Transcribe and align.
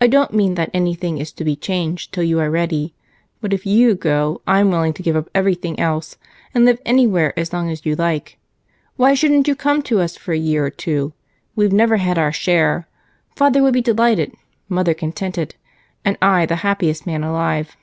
I 0.00 0.06
don't 0.06 0.32
mean 0.32 0.54
that 0.54 0.70
anything 0.72 1.18
is 1.18 1.30
to 1.32 1.44
be 1.44 1.54
changed 1.54 2.14
till 2.14 2.22
you 2.22 2.40
are 2.40 2.48
ready, 2.50 2.94
but 3.42 3.52
if 3.52 3.66
you 3.66 3.94
go, 3.94 4.40
I 4.46 4.60
am 4.60 4.70
willing 4.70 4.94
to 4.94 5.02
give 5.02 5.14
up 5.14 5.28
everything 5.34 5.78
else 5.78 6.16
and 6.54 6.64
live 6.64 6.80
anywhere 6.86 7.38
as 7.38 7.52
long 7.52 7.68
as 7.70 7.84
you 7.84 7.94
like. 7.94 8.38
Why 8.96 9.12
shouldn't 9.12 9.46
you 9.46 9.54
come 9.54 9.82
to 9.82 10.00
us 10.00 10.16
for 10.16 10.32
a 10.32 10.38
year 10.38 10.64
or 10.64 10.70
two? 10.70 11.12
We've 11.54 11.70
never 11.70 11.98
had 11.98 12.16
our 12.16 12.32
share. 12.32 12.88
Father 13.36 13.62
would 13.62 13.74
be 13.74 13.82
delighted, 13.82 14.32
mother 14.70 14.94
contented, 14.94 15.54
and 16.02 16.16
I 16.22 16.46
the 16.46 16.56
happiest 16.64 17.04
man 17.06 17.22
alive." 17.22 17.76